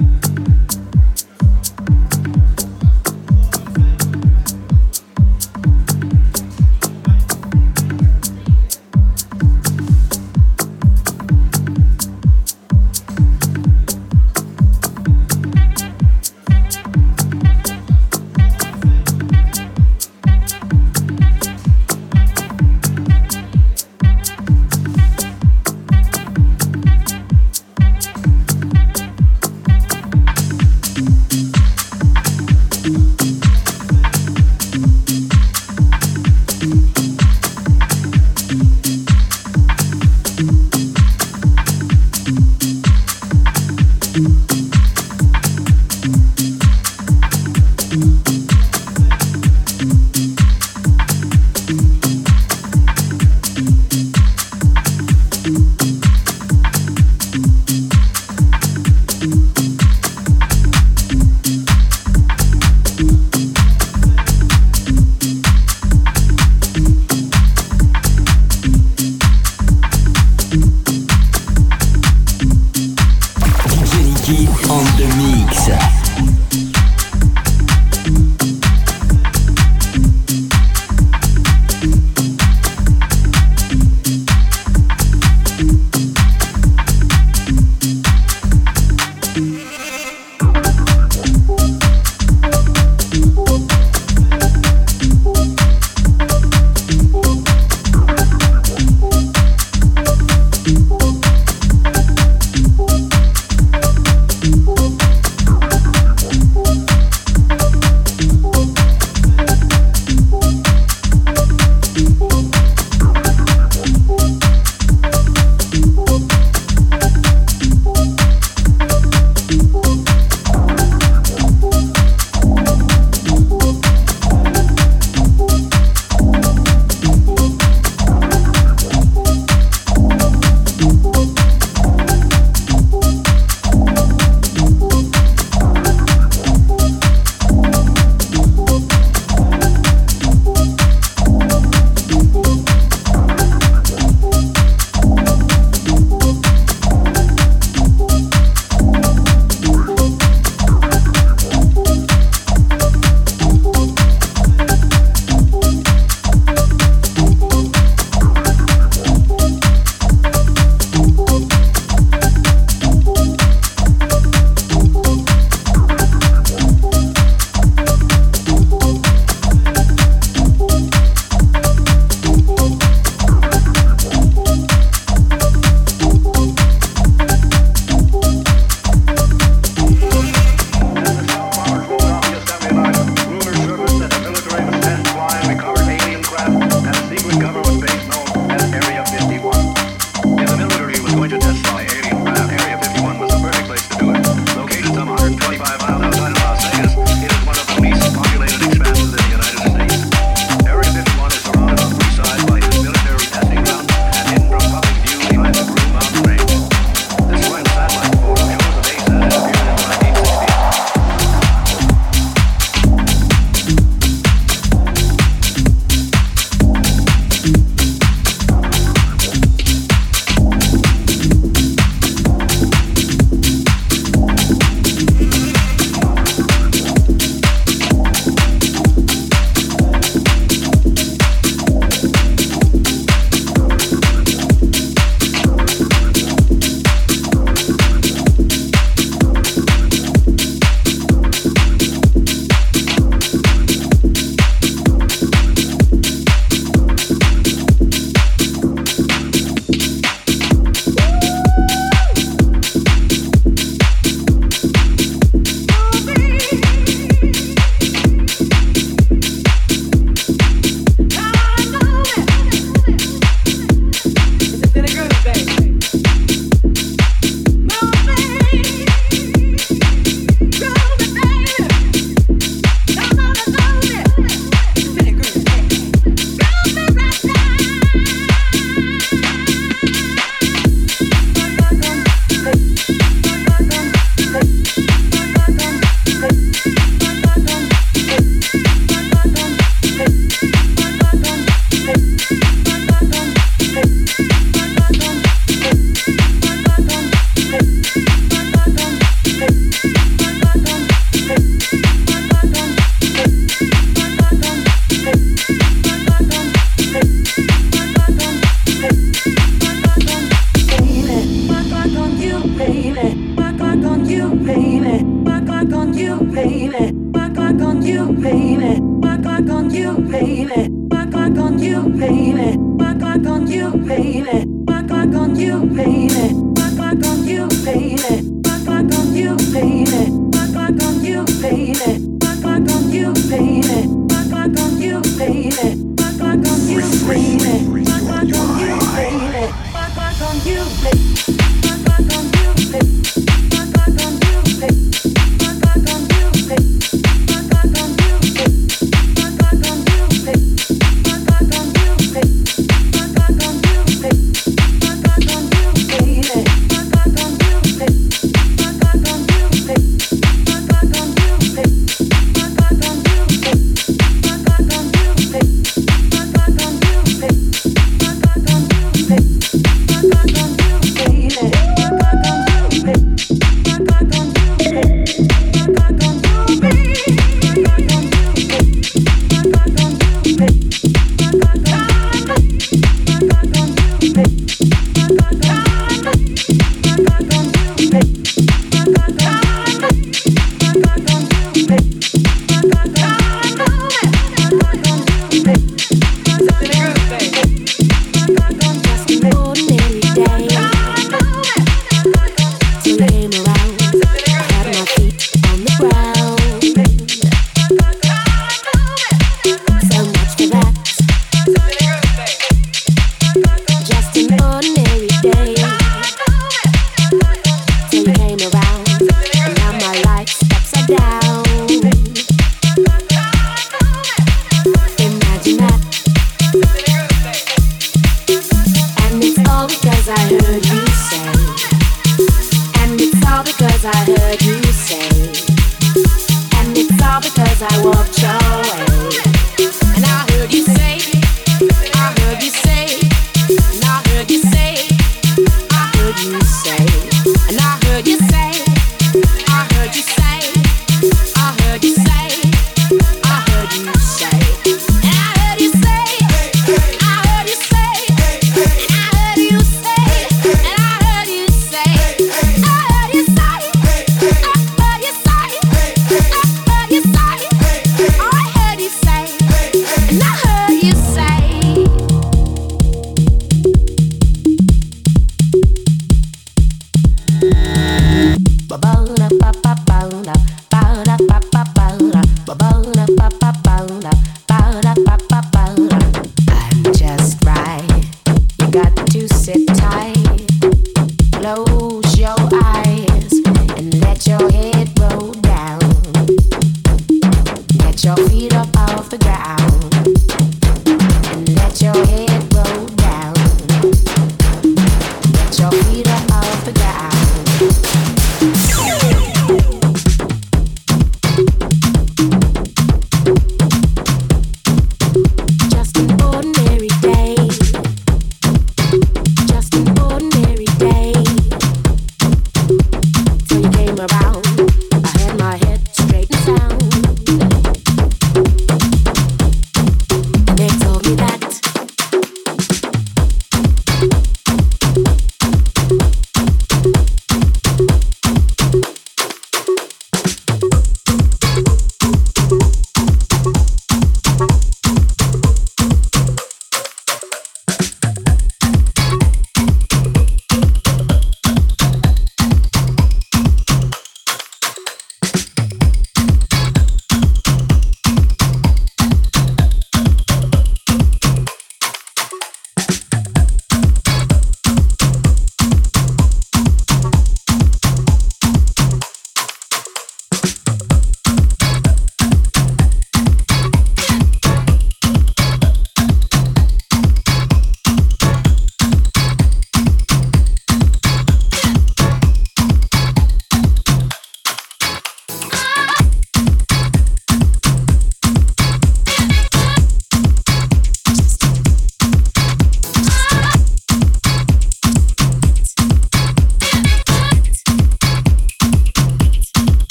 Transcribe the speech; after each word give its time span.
you 0.00 0.23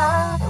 far 0.00 0.49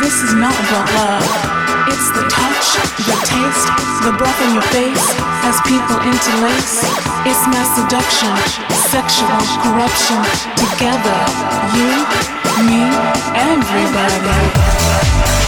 This 0.00 0.22
is 0.22 0.34
not 0.34 0.54
about 0.54 0.86
love. 0.94 1.26
It's 1.88 2.10
the 2.14 2.22
touch, 2.30 2.66
the 3.04 3.16
taste, 3.26 3.68
the 4.04 4.12
breath 4.16 4.40
on 4.46 4.54
your 4.54 4.62
face 4.70 5.06
as 5.42 5.58
people 5.66 5.98
interlace. 6.04 6.84
It's 7.26 7.42
mass 7.50 7.74
seduction, 7.74 8.30
sexual 8.90 9.42
corruption. 9.62 10.22
Together, 10.56 11.18
you, 11.74 12.06
me, 12.66 12.82
everybody. 13.34 15.43